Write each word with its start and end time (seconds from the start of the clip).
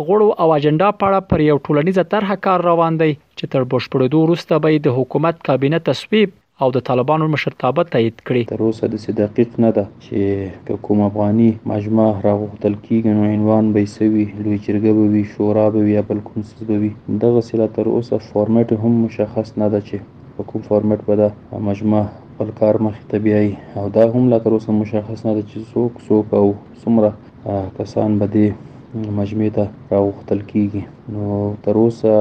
غړو 0.07 0.27
او 0.41 0.47
اجنډا 0.57 0.89
په 0.99 1.03
اړه 1.09 1.19
پر 1.29 1.39
یو 1.49 1.55
ټولنیز 1.67 1.97
طرحه 2.15 2.35
کار 2.47 2.59
روان 2.71 2.93
دی 3.03 3.07
چې 3.37 3.45
تر 3.53 3.61
بشپړېدو 3.71 4.17
وروسته 4.25 4.53
به 4.65 4.69
د 4.89 4.97
حکومت 4.97 5.35
کابینه 5.47 5.79
تصویب 5.89 6.29
او 6.65 6.69
د 6.75 6.79
طالبانو 6.89 7.25
مشرتابه 7.35 7.83
تایید 7.95 8.17
کړي 8.27 8.41
تر 8.51 8.59
اوسه 8.67 8.83
د 8.93 9.03
صدقیق 9.05 9.49
نه 9.65 9.69
ده 9.77 9.85
چې 10.05 10.19
کوم 10.87 10.99
افغاني 11.09 11.49
مجمع 11.73 12.07
راغوتل 12.27 12.73
کیږي 12.85 13.11
نو 13.19 13.23
عنوان 13.37 13.65
به 13.77 13.83
سوي 13.97 14.25
لوی 14.43 14.57
چرګه 14.67 14.91
به 15.01 15.05
وي 15.15 15.23
شورا 15.33 15.65
به 15.77 15.81
وي 15.87 15.95
بل 16.11 16.19
کوم 16.29 16.39
څه 16.49 16.59
به 16.67 16.75
وي 16.83 16.91
دغه 17.25 17.39
سلا 17.51 17.67
تر 17.79 17.85
اوسه 17.95 18.15
فارمټ 18.29 18.69
هم 18.85 18.93
مشخص 19.09 19.47
نه 19.63 19.67
ده 19.73 19.79
چې 19.87 19.95
په 20.37 20.41
کوم 20.53 20.61
فارمټ 20.71 20.99
به 21.11 21.15
دا 21.23 21.29
مجمع 21.69 22.03
خپل 22.37 22.49
کار 22.61 22.75
مخې 22.85 23.03
ته 23.11 23.17
بیایي 23.25 23.51
او 23.81 23.83
دا 23.95 24.01
هم 24.15 24.19
لا 24.31 24.37
تر 24.43 24.51
اوسه 24.55 24.71
مشخص 24.81 25.19
نه 25.27 25.31
ده 25.37 25.43
چې 25.49 25.57
څوک 25.71 25.91
څوک 26.09 26.27
او 26.41 26.47
څومره 26.81 27.09
کسان 27.77 28.11
به 28.23 28.27
دې 28.35 28.47
مجمع 29.19 29.49
ته 29.57 29.65
راغوښتل 29.93 30.39
کیږي 30.51 30.83
نو 31.15 31.23
تر 31.67 31.75
اوسه 31.83 32.11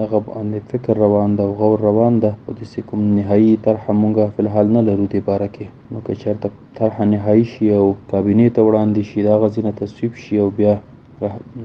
دغه 0.00 0.18
باندې 0.28 0.58
فکر 0.72 0.94
روان 1.04 1.30
ده 1.38 1.42
او 1.48 1.52
غور 1.60 1.78
روان 1.88 2.14
ده 2.26 2.30
خو 2.42 2.50
داسې 2.60 2.78
کوم 2.90 3.02
نهایي 3.18 3.52
طرحه 3.68 3.92
موږ 4.02 4.16
فلحال 4.40 4.66
نه 4.76 4.80
لرو 4.90 5.06
دې 5.12 5.20
باره 5.30 5.48
کې 5.56 5.66
نو 5.96 6.04
که 6.08 6.12
چېرته 6.22 6.48
طرحه 6.80 7.04
نهایي 7.14 7.44
شي 7.54 7.66
او 7.80 7.86
کابینې 8.10 8.48
ته 8.54 8.60
وړاندې 8.66 9.02
شي 9.08 9.18
د 9.24 9.28
هغه 9.34 9.48
ځینه 9.54 9.70
تصویب 9.80 10.12
شي 10.26 10.36
او 10.42 10.48
بیا 10.60 10.74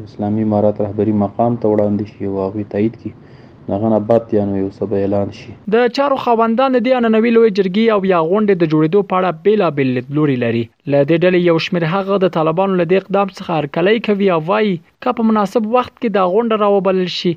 اسلامي 0.10 0.44
امارات 0.50 0.78
رهبری 0.88 1.14
مقام 1.28 1.52
ته 1.64 1.76
وړاندې 1.76 2.14
شي 2.14 2.24
او 2.34 2.42
هغوی 2.46 2.66
تایید 2.76 2.94
کړي 3.02 3.12
دغه 3.72 3.88
نه 3.94 4.00
بعد 4.10 4.34
یا 4.34 4.44
نو 4.50 4.58
یو 4.64 4.68
سبا 4.80 4.96
اعلان 5.06 5.32
شي 5.38 5.54
د 5.74 5.88
چارو 5.98 6.18
خواندان 6.26 6.76
د 6.86 6.94
اننوي 7.00 7.32
لوی 7.38 7.50
جرګي 7.58 7.86
او 7.96 8.00
یا 8.12 8.20
غونډې 8.30 8.56
د 8.62 8.72
جوړېدو 8.74 9.02
په 9.10 9.18
اړه 9.18 9.44
بیلا 9.46 9.70
بیل 9.80 10.06
لوري 10.20 10.36
لري 10.44 10.62
ل 10.68 10.94
دې 11.10 11.18
ډلې 11.24 11.50
یو 11.50 11.58
شمېر 11.66 11.86
هغه 11.96 12.20
د 12.26 12.32
طالبانو 12.38 12.80
له 12.82 12.86
دې 12.92 13.04
اقدام 13.04 13.34
څخه 13.40 13.60
هرکلی 13.60 14.04
کوي 14.08 14.30
او 14.38 14.40
وایي 14.52 14.72
که 15.06 15.16
په 15.20 15.28
مناسب 15.32 15.70
وخت 15.76 15.94
کې 15.98 16.16
دا 16.20 16.26
غونډه 16.36 16.64
راوبلل 16.64 17.12
شي 17.18 17.34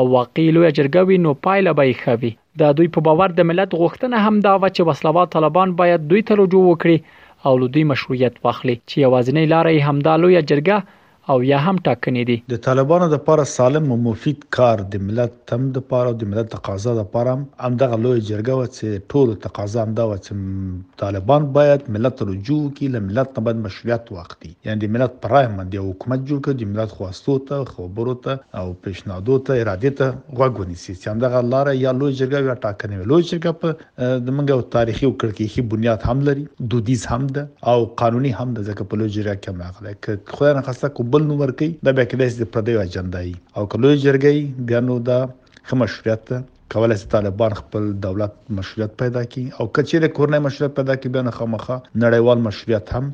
او 0.00 0.04
واقعي 0.18 0.48
لوی 0.58 0.68
جرګه 0.78 1.06
وي 1.10 1.20
نو 1.28 1.36
پایله 1.48 1.76
به 1.82 2.00
خوي 2.04 2.32
د 2.64 2.76
دوی 2.80 2.92
په 2.98 3.06
باور 3.10 3.38
د 3.40 3.50
ملت 3.52 3.78
غوښتنه 3.82 4.24
هم 4.28 4.40
دا 4.48 4.54
و 4.60 4.64
چې 4.72 4.90
وسلوات 4.90 5.34
طالبان 5.38 5.76
باید 5.82 6.10
دوی 6.14 6.26
ته 6.30 6.42
رجوع 6.44 6.64
وکړي 6.68 7.24
او 7.52 7.56
لدوی 7.64 7.86
مشروعیت 7.94 8.44
واخلي 8.48 8.78
چې 8.80 9.08
یوازینی 9.08 9.46
لارې 9.54 9.90
همدا 9.90 10.16
لوی 10.24 10.42
جرګه 10.50 10.95
او 11.34 11.34
یا 11.46 11.56
هم 11.66 11.78
ټاکنې 11.86 12.24
دي 12.26 12.34
د 12.50 12.58
طالبانو 12.64 13.06
لپاره 13.12 13.44
سالم 13.52 13.86
او 13.92 13.94
مفید 14.02 14.42
کار 14.56 14.80
د 14.90 15.00
ملت 15.06 15.32
تم 15.52 15.62
د 15.78 15.82
لپاره 15.82 16.10
او 16.10 16.12
د 16.18 16.28
ملت 16.34 16.50
تقاضا 16.50 16.92
لپاره 16.98 17.32
هم 17.62 17.70
دغه 17.82 17.96
لوی 18.02 18.20
جرګه 18.20 18.58
و 18.58 18.68
چې 18.68 19.02
ټول 19.14 19.32
تقاضا 19.46 19.84
هم 19.86 19.94
دا 20.00 20.04
و 20.10 20.12
چې 20.26 20.92
طالبان 21.04 21.48
باید 21.56 21.88
ملت 21.96 22.22
رجوع 22.28 22.58
کړي 22.58 22.92
له 22.98 23.02
ملت 23.06 23.32
نه 23.38 23.44
باید 23.48 23.62
مشروعیت 23.64 24.12
واخلي 24.18 24.50
یعنی 24.68 24.82
د 24.84 24.92
ملت 24.98 25.16
پرایم 25.24 25.56
د 25.74 25.82
حکومت 25.88 26.22
جوړ 26.28 26.44
کړي 26.46 26.62
د 26.62 26.70
ملت 26.76 26.94
خواستو 27.00 27.34
ته 27.50 27.66
خبرو 27.72 28.14
ته 28.28 28.62
او 28.62 28.70
پیشنهادو 28.86 29.40
ته 29.50 29.64
اراده 29.64 29.92
ته 30.02 30.08
وګونیسي 30.12 30.96
چې 30.98 31.14
هم 31.14 31.24
دغه 31.26 31.42
لار 31.56 31.72
یا 31.80 31.96
لوی 32.04 32.16
جرګه 32.22 32.50
یا 32.52 32.58
ټاکنې 32.68 33.10
لوی 33.14 33.28
جرګه 33.32 33.58
په 33.64 34.20
د 34.28 34.38
منګو 34.38 34.68
تاریخي 34.78 35.10
او 35.10 35.12
کړکېخي 35.18 35.68
بنیاد 35.74 36.08
هم 36.14 36.24
لري 36.30 36.46
دودیز 36.76 37.08
هم 37.16 37.28
ده 37.40 37.46
او 37.76 37.92
قانوني 38.06 38.34
هم 38.42 38.48
ده 38.60 38.66
ځکه 38.70 38.88
په 38.94 39.02
لوی 39.04 39.14
جرګه 39.20 39.38
کې 39.42 39.52
هم 39.52 39.68
راغله 39.68 39.98
که 40.08 40.38
خدای 40.40 40.56
نه 40.62 40.66
خواسته 40.70 40.94
کوم 40.96 41.12
بل 41.16 41.24
نو 41.26 41.34
ورکي 41.40 41.66
دا 41.88 41.92
به 41.98 42.04
کېدای 42.12 42.30
شي 42.32 42.38
د 42.38 42.46
پردیو 42.54 42.80
اجندای 42.80 43.28
او 43.56 43.62
کلوې 43.74 44.00
جرګي 44.00 44.40
بیا 44.70 44.80
نو 44.88 44.96
دا 45.06 45.16
خمشریت 45.70 46.32
کولای 46.74 46.98
شي 47.02 47.06
طالبان 47.14 47.54
خپل 47.60 47.86
دولت 48.06 48.34
مشروعیت 48.58 48.98
پیدا 49.04 49.22
کړي 49.30 49.56
او 49.60 49.66
کچېره 49.78 50.10
کورنۍ 50.20 50.42
مشروعیت 50.48 50.74
پیدا 50.80 50.96
کړي 50.96 51.12
بیا 51.14 51.22
نه 51.28 51.32
خامخه 51.36 51.78
نړیوال 51.86 52.44
مشروعیت 52.48 52.92
هم 52.96 53.08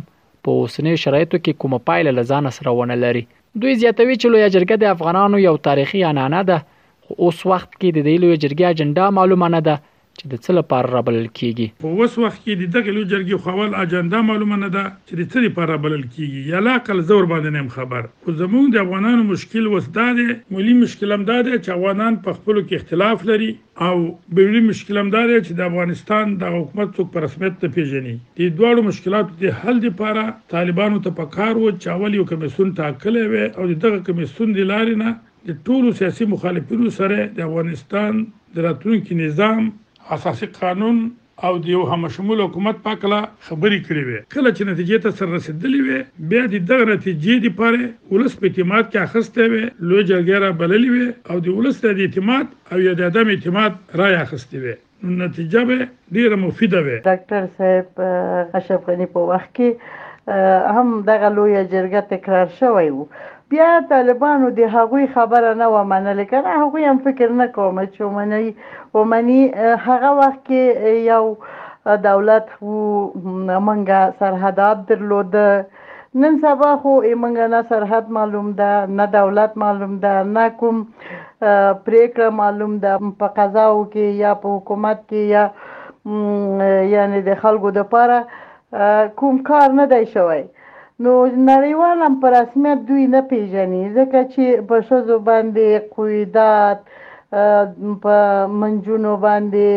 په 0.48 0.60
اوسنیو 0.62 1.02
شرایطو 1.04 1.38
کې 1.44 1.58
کومه 1.64 1.80
پایله 1.88 2.12
لزان 2.20 2.44
سره 2.58 2.70
ونه 2.82 2.98
لري 3.06 3.24
دوی 3.62 3.74
زیاتوي 3.82 4.16
چې 4.22 4.28
لوی 4.34 4.46
جرګه 4.56 4.76
د 4.84 4.94
افغانانو 4.96 5.38
یو 5.48 5.56
تاریخي 5.70 6.02
عنانه 6.12 6.42
ده 6.52 6.58
خو 7.04 7.12
اوس 7.24 7.40
وخت 7.54 7.70
کې 7.80 7.90
د 7.96 8.00
دې 8.08 8.16
لوی 8.24 8.36
جرګې 8.44 8.66
اجنډا 8.72 9.06
معلومه 9.20 9.48
نه 9.56 9.62
ده 9.70 9.76
چې 10.20 10.26
د 10.32 10.36
څه 10.44 10.52
لپاره 10.60 10.88
رابلل 10.96 11.26
کیږي 11.40 11.66
په 11.84 11.90
اوس 11.98 12.14
وخت 12.24 12.40
کې 12.44 12.54
د 12.62 12.64
دغه 12.76 12.90
لوی 12.96 13.06
جرګې 13.14 13.42
خوول 13.44 13.72
اجنډا 13.84 14.20
معلومه 14.30 14.58
نه 14.64 14.70
ده 14.76 14.84
چې 15.08 15.14
د 15.20 15.24
څه 15.32 15.38
لپاره 15.48 15.82
بلل 15.86 16.04
کیږي 16.16 16.40
یا 16.54 16.60
لا 16.68 16.76
کل 16.88 17.00
زور 17.10 17.24
باندې 17.32 17.50
نیم 17.58 17.70
خبر 17.76 18.04
خو 18.24 18.30
زموږ 18.42 18.66
د 18.72 18.78
افغانانو 18.86 19.24
مشکل 19.34 19.66
وسداده 19.74 20.28
ملي 20.56 20.76
مشکل 20.84 21.10
هم 21.18 21.24
ده 21.30 21.38
چې 21.50 21.70
افغانان 21.78 22.18
په 22.26 22.32
خپل 22.40 22.56
کې 22.62 22.74
اختلاف 22.82 23.28
لري 23.32 23.52
او 23.90 23.94
بلی 24.40 24.62
مشکل 24.72 24.96
هم 25.04 25.10
ده 25.18 25.26
چې 25.46 25.60
د 25.60 25.62
افغانستان 25.72 26.36
د 26.46 26.58
حکومت 26.58 26.94
څوک 26.98 27.14
په 27.16 27.26
رسمیت 27.28 27.64
نه 27.68 27.74
پیژني 27.78 28.16
د 28.42 28.54
دوه 28.62 28.86
مشکلاتو 28.92 29.40
د 29.46 29.58
حل 29.62 29.82
لپاره 29.88 30.26
طالبانو 30.56 31.04
ته 31.06 31.18
پکار 31.22 31.56
و 31.66 31.72
چاول 31.88 32.20
یو 32.22 32.30
کمیسون 32.34 32.76
ټاکلې 32.80 33.24
و 33.32 33.36
او 33.58 33.82
دغه 33.86 34.06
کمیسون 34.10 34.54
د 34.58 34.70
لارې 34.72 34.96
نه 35.04 35.12
د 35.52 35.64
ټولو 35.70 35.96
سیاسي 36.02 36.26
مخالفینو 36.36 36.94
سره 37.02 37.18
د 37.38 37.50
افغانستان 37.50 38.24
د 38.58 38.64
راتلونکي 38.66 39.18
نظام 39.26 39.62
اساسي 40.16 40.45
قانون 40.62 40.97
او 41.47 41.53
د 41.63 41.66
یو 41.75 41.81
همشمول 41.94 42.40
حکومت 42.45 42.78
پاکله 42.85 43.19
خبري 43.47 43.78
کړې 43.88 44.03
وې 44.07 44.19
کله 44.35 44.50
چې 44.57 44.62
نتیجې 44.69 44.97
ته 45.03 45.09
سر 45.18 45.28
رسیدلې 45.38 45.79
وې 45.85 46.00
بیا 46.31 46.44
د 46.53 46.56
دغه 46.72 46.84
نتیجې 46.94 47.35
لپاره 47.45 47.81
ولس 48.13 48.34
په 48.40 48.45
اعتماد 48.50 48.84
کې 48.91 49.00
اخسته 49.07 49.41
وې 49.51 49.63
لوی 49.90 50.01
جرګه 50.12 50.38
را 50.45 50.50
بللې 50.59 50.90
وې 50.94 51.06
او 51.31 51.38
د 51.45 51.47
ولس 51.57 51.78
د 51.85 52.01
اعتماد 52.06 52.45
او 52.72 52.78
د 53.00 53.01
عدم 53.09 53.28
اعتماد 53.35 53.72
را 54.01 54.07
اخسته 54.25 54.56
وې 54.63 54.75
نو 55.03 55.09
نتیجه 55.22 55.62
به 55.69 55.78
ډیره 56.16 56.35
مفیده 56.45 56.79
وې 56.85 56.97
ډاکټر 57.09 57.41
صاحب 57.57 57.89
اشرف 58.62 58.81
غنی 58.91 59.07
په 59.16 59.19
وخت 59.31 59.50
کې 59.59 59.69
هم 60.78 60.90
دغه 61.08 61.30
لویه 61.36 61.64
جرګه 61.72 62.01
تکرار 62.12 62.46
شوی 62.60 62.90
وو 62.96 63.06
بیا 63.50 63.68
طالبانو 63.90 64.50
د 64.57 64.74
هغوی 64.75 65.06
خبره 65.16 65.51
نه 65.60 65.68
و 65.74 65.78
منلې 65.92 66.25
کنه 66.31 66.51
هغوی 66.62 66.84
هم 66.90 66.98
فکر 67.06 67.30
نه 67.42 67.48
کوم 67.57 67.75
چې 67.94 68.00
ومني 68.04 68.48
ومني 68.98 69.42
هغه 69.88 70.10
وخت 70.19 70.42
کې 70.48 70.62
یو 71.12 71.25
دولت 72.10 72.48
وو 72.62 72.80
منګه 73.68 74.01
سرحدات 74.19 74.78
درلود 74.90 75.34
نن 76.24 76.34
سبا 76.44 76.72
خو 76.81 76.94
منګه 77.24 77.48
نه 77.54 77.62
سرحد 77.69 78.06
معلوم 78.18 78.48
ده 78.62 78.74
نه 78.98 79.06
دولت 79.18 79.51
معلوم 79.63 79.94
ده 80.06 80.16
نه 80.36 80.50
کوم 80.60 80.78
پریکړه 81.86 82.30
معلوم 82.42 82.74
ده 82.86 82.94
په 83.24 83.28
قضاو 83.40 83.80
کې 83.94 84.22
یا 84.24 84.36
په 84.44 84.56
حکومت 84.57 85.00
کې 85.07 85.31
یا 85.36 86.75
یعنی 86.96 87.22
د 87.30 87.40
خلکو 87.46 87.72
د 87.80 87.90
پاره 87.96 88.19
کوم 89.19 89.38
کار 89.47 89.69
نه 89.79 89.85
دی 89.94 90.03
شوی 90.13 90.44
نو 91.06 91.13
نړیوال 91.51 91.97
هم 92.06 92.13
په 92.24 92.27
رسمیت 92.38 92.79
دوی 92.89 93.06
نه 93.15 93.21
پیژني 93.31 93.83
ځکه 93.97 94.19
چې 94.33 94.44
په 94.71 94.77
ښځو 94.89 95.15
باندې 95.29 95.65
قویدات 95.95 96.79
په 98.06 98.15
منجونو 98.62 99.13
باندې 99.25 99.68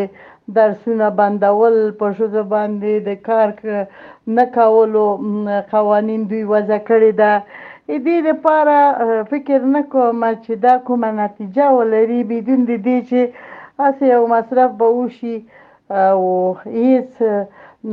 درسونه 0.59 1.07
بندول 1.21 1.75
په 2.03 2.09
ښځو 2.17 2.43
باندې 2.55 2.93
د 3.09 3.11
کار 3.29 3.49
نه 4.39 4.45
کولو 4.57 5.05
قوانین 5.75 6.23
دوی 6.33 6.45
وضع 6.53 6.79
کړي 6.91 7.13
ده 7.23 7.35
دې 8.07 8.19
لپاره 8.31 8.77
فکر 9.31 9.59
نه 9.77 9.83
کوم 9.95 10.21
چې 10.45 10.53
دا 10.67 10.75
کومه 10.91 11.11
نتیجه 11.23 11.67
ولري 11.79 12.21
بدون 12.35 12.61
د 12.73 12.75
دې 12.87 12.99
چې 13.13 13.21
اسې 13.87 14.05
یو 14.15 14.23
مصرف 14.35 14.71
به 14.83 14.89
وشي 14.99 15.37
او 16.11 16.21
هیڅ 16.75 17.13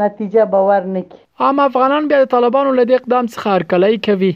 نتیجه 0.01 0.45
باور 0.51 0.86
نکي 0.95 1.18
عام 1.45 1.60
افغانان 1.60 2.07
بیا 2.07 2.18
د 2.24 2.30
طالبانو 2.31 2.74
له 2.80 2.84
دې 2.89 2.95
اقدام 3.01 3.25
څخه 3.34 3.48
هرکلی 3.57 3.98
کوي 4.07 4.31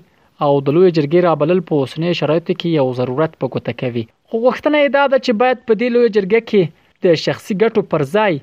او 0.48 0.52
د 0.62 0.68
لوی 0.78 0.90
جرګې 0.98 1.20
را 1.28 1.34
بلل 1.42 1.60
په 1.72 1.82
اوسنۍ 1.82 2.14
شرایطو 2.20 2.54
کې 2.60 2.70
یو 2.80 2.88
ضرورت 3.00 3.32
په 3.44 3.48
کوته 3.56 3.74
کوي 3.82 4.04
خو 4.30 4.40
وختونه 4.46 4.78
یې 4.84 4.90
دا 4.98 5.04
ده 5.14 5.20
چې 5.26 5.32
باید 5.44 5.58
په 5.68 5.74
دې 5.80 5.88
لوی 5.96 6.08
جرګه 6.16 6.40
کې 6.50 6.62
د 7.08 7.24
شخصي 7.26 7.54
ګټو 7.62 7.82
پر 7.96 8.06
ځای 8.16 8.34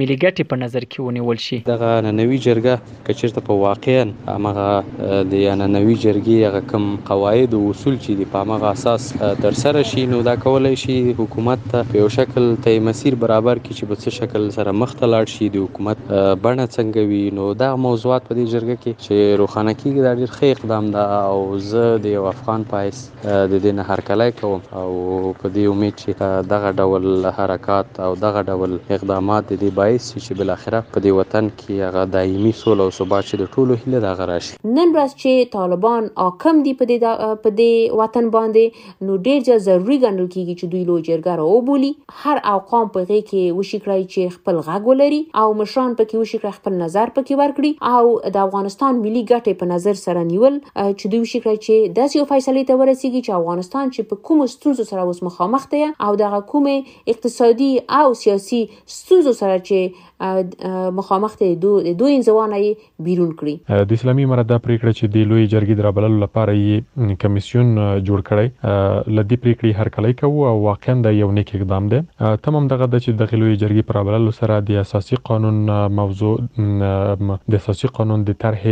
ملي 0.00 0.14
ګټې 0.22 0.44
په 0.50 0.56
نظر 0.60 0.84
کې 0.92 1.02
ونیول 1.06 1.38
شي 1.42 1.56
دغه 1.66 1.90
ننوي 2.04 2.38
جرګه 2.44 3.02
کچیرته 3.08 3.42
په 3.48 3.56
واقعا 3.58 4.38
هغه 4.46 5.18
د 5.34 5.58
ننوي 5.60 5.92
جرګې 6.04 6.38
هغه 6.46 6.62
کم 6.72 6.88
قواعد 7.10 7.52
او 7.58 7.60
اصول 7.74 7.98
چې 8.04 8.16
د 8.20 8.30
پامغه 8.32 8.70
اساس 8.78 9.06
تر 9.44 9.58
سره 9.60 9.84
شي 9.90 10.06
نو 10.14 10.18
دا 10.28 10.34
کولای 10.46 10.80
شي 10.84 10.96
حکومت 11.20 11.68
ته 11.74 11.82
په 11.92 12.00
یو 12.00 12.08
شکل 12.16 12.48
ته 12.64 12.72
مسیر 12.88 13.18
برابر 13.26 13.60
کړي 13.60 13.84
چې 13.84 13.92
په 13.92 14.00
څه 14.00 14.16
شکل 14.18 14.48
سره 14.56 14.72
مخ 14.80 14.96
ته 15.02 15.10
لاړ 15.12 15.32
شي 15.36 15.52
د 15.58 15.62
حکومت 15.66 16.02
بڼه 16.08 16.66
څنګه 16.72 17.06
وي 17.12 17.22
نو 17.38 17.46
دا 17.62 17.70
موضوعات 17.86 18.26
په 18.32 18.38
دې 18.40 18.56
جرګه 18.56 18.82
کې 18.82 19.06
چې 19.06 19.40
روخانه 19.42 19.78
کیږي 19.78 20.08
دا 20.08 20.18
ډیر 20.22 20.34
ښه 20.34 20.58
اقدام 20.58 20.90
ده 20.96 21.22
او 21.28 21.62
زه 21.70 22.02
د 22.08 22.18
یو 22.18 22.26
افغان 22.32 22.66
پایس 22.74 23.04
د 23.28 23.54
دې 23.54 23.78
نه 23.78 23.88
هرکلای 23.94 24.28
کوم 24.42 24.58
او 24.82 24.90
په 25.06 25.54
دې 25.54 25.72
امید 25.76 25.96
چې 26.04 26.52
دغه 26.56 26.76
ډول 26.82 27.32
حرکت 27.40 28.04
او 28.10 28.12
دغه 28.28 28.46
ډول 28.52 28.78
اقدامات 29.00 29.48
د 29.48 29.58
دې 29.64 29.82
باعث 29.84 30.04
شي 30.12 30.18
چې 30.24 30.36
بل 30.40 30.50
اخره 30.52 30.78
په 30.92 31.00
دې 31.04 31.10
وطن 31.16 31.48
کې 31.60 31.74
هغه 31.86 32.02
دایمي 32.12 32.50
سوله 32.58 32.84
او 32.88 32.92
ثبات 32.98 33.26
چې 33.30 33.40
د 33.40 33.48
ټولو 33.56 33.74
هیله 33.80 33.98
د 34.04 34.12
غراشي 34.20 34.54
نن 34.76 34.92
ورځ 34.96 35.16
چې 35.22 35.48
طالبان 35.56 36.06
حاکم 36.20 36.60
دي 36.66 36.72
په 36.82 36.86
دې 36.90 37.10
په 37.42 37.50
دې 37.58 37.98
وطن 38.00 38.30
باندې 38.36 39.02
نو 39.08 39.16
ډیر 39.26 39.42
ځا 39.48 39.58
ضروری 39.64 39.98
ګڼل 40.04 40.30
کیږي 40.34 40.54
چې 40.60 40.70
دوی 40.74 40.86
لو 40.90 40.96
جرګر 41.08 41.42
او 41.48 41.58
بولی 41.66 41.90
هر 42.20 42.40
اقام 42.52 42.86
په 42.94 43.08
غي 43.10 43.18
کې 43.24 43.58
وشي 43.58 43.82
کړی 43.82 44.06
چې 44.14 44.38
خپل 44.38 44.62
غږ 44.70 44.94
ولري 44.94 45.18
او 45.42 45.58
مشران 45.60 45.92
په 46.00 46.08
کې 46.12 46.16
وشي 46.24 46.40
کړی 46.40 46.62
خپل 46.62 46.80
نظر 46.84 47.12
په 47.18 47.26
کې 47.26 47.42
ورکړي 47.42 47.98
او 47.98 48.32
د 48.38 48.42
افغانستان 48.46 49.02
ملي 49.04 49.24
ګټې 49.26 49.62
په 49.64 49.70
نظر 49.74 50.00
سره 50.06 50.24
نیول 50.30 50.58
چې 50.62 51.14
دوی 51.16 51.22
وشي 51.26 51.42
کړی 51.44 51.64
چې 51.66 51.92
داسې 51.98 52.22
یو 52.22 52.30
فیصله 52.32 52.66
ته 52.72 52.80
ورسیږي 52.80 53.22
چې 53.26 53.42
افغانستان 53.42 53.92
چې 53.92 54.12
په 54.14 54.24
کوم 54.30 54.42
ستونزو 54.56 54.88
سره 54.94 55.06
اوس 55.12 55.22
مخامخ 55.28 55.68
دی 55.76 55.84
او 56.08 56.16
دغه 56.24 56.42
کوم 56.54 56.72
اقتصادي 56.72 57.70
او 58.00 58.08
سیاسي 58.24 58.64
ستونزو 58.98 59.38
سره 59.44 59.56
چې 59.58 59.72
Yeah. 59.74 59.88
مخامخ 60.20 61.34
ته 61.36 61.54
دوه 61.54 61.92
دوه 61.92 62.08
انزوا 62.08 62.46
نه 62.46 62.74
بیرون 63.04 63.32
کړي 63.36 63.84
د 63.88 63.92
اسلامي 63.98 64.24
امارت 64.28 64.46
دا 64.52 64.58
پریکړه 64.66 64.92
چې 64.98 65.06
د 65.14 65.26
لوی 65.30 65.46
جرګې 65.52 65.78
درابللو 65.80 66.18
لپاره 66.22 66.52
یې 66.58 67.16
کمیسیون 67.24 67.66
جوړ 68.08 68.18
کړي 68.28 69.16
لدی 69.18 69.38
پریکړې 69.44 69.72
هر 69.78 69.90
کله 69.96 70.12
کوي 70.20 70.46
او 70.50 70.54
واقعا 70.66 70.94
د 71.06 71.16
یو 71.20 71.30
نیک 71.38 71.50
اقدام 71.58 71.88
دی 71.94 72.00
تمام 72.48 72.68
دغه 72.74 72.88
د 72.94 73.02
چې 73.04 73.18
د 73.22 73.40
لوی 73.42 73.58
جرګې 73.64 73.88
پرابللو 73.90 74.34
سره 74.38 74.60
د 74.70 74.80
اساسي 74.84 75.20
قانون 75.30 75.60
موضوع 76.00 76.34
د 76.62 77.58
اساسي 77.62 77.92
قانون 78.00 78.24
د 78.30 78.38
طرح 78.44 78.66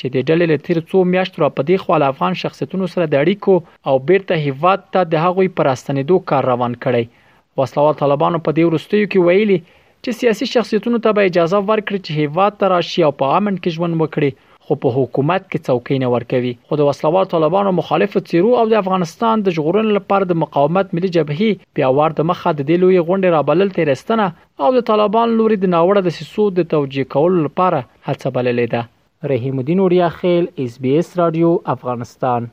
چې 0.00 0.14
د 0.14 0.26
ډلې 0.28 0.46
له 0.50 0.58
تیر 0.68 0.80
څو 0.92 0.98
میاشتو 1.14 1.42
راپدې 1.44 1.76
خو 1.84 1.98
افغان 2.12 2.38
شخصیتونو 2.42 2.90
سره 2.94 3.08
د 3.14 3.24
اړیکو 3.24 3.90
او 3.90 3.94
بیرته 4.10 4.38
هیواد 4.46 4.86
ته 4.96 5.08
د 5.14 5.26
هغوی 5.26 5.48
پراستنیدو 5.60 6.18
کار 6.32 6.50
روان 6.52 6.76
کړي 6.86 7.62
وسلوال 7.62 8.00
طالبانو 8.04 8.42
په 8.46 8.56
دې 8.60 8.70
ورستیو 8.72 9.10
کې 9.10 9.28
ویلي 9.28 9.58
چې 10.04 10.20
سیاسي 10.20 10.50
شخصیتونو 10.56 11.02
ته 11.06 11.18
به 11.18 11.30
اجازه 11.30 11.60
ورکړي 11.70 12.04
چې 12.06 12.20
هیواد 12.22 12.60
ته 12.62 12.72
راشي 12.76 13.06
او 13.08 13.12
په 13.24 13.38
امن 13.40 13.60
کې 13.62 13.80
ژوند 13.80 14.00
وکړي 14.02 14.51
خو 14.66 14.74
په 14.84 14.90
حکومت 14.96 15.44
کې 15.44 15.64
څوکۍ 15.68 16.02
نه 16.02 16.10
ورکوي 16.14 16.52
خو 16.70 16.76
د 16.80 16.88
وسلوال 16.88 17.28
طالبانو 17.32 17.72
مخالفو 17.78 18.22
تیرو 18.30 18.50
او 18.60 18.64
د 18.72 18.80
افغانستان 18.82 19.42
د 19.46 19.56
ژغورنې 19.56 19.96
لپاره 19.98 20.28
د 20.32 20.38
مقاومت 20.42 20.94
ملي 20.98 21.10
جبهه 21.16 21.56
پیاوړ 21.78 22.16
د 22.20 22.28
مخه 22.32 22.52
د 22.60 22.70
لوی 22.84 22.98
غونډې 22.98 23.36
رابلل 23.36 23.74
تیرستنه 23.78 24.28
او 24.66 24.70
د 24.76 24.86
طالبان 24.92 25.34
لوري 25.40 25.58
د 25.64 25.72
ناوړه 25.76 26.04
د 26.08 26.16
سیسو 26.20 26.46
د 26.60 26.68
توجیه 26.74 27.10
کولو 27.16 27.44
لپاره 27.48 27.82
هڅه 28.10 28.34
بللې 28.38 28.76
ده 28.76 29.32
رحیم 29.34 29.58
الدین 29.64 29.82
اوریا 29.86 30.12
خیل 30.20 30.46
اس 30.66 30.78
بي 30.86 30.94
اس 31.02 31.12
رادیو 31.22 31.50
افغانستان 31.74 32.48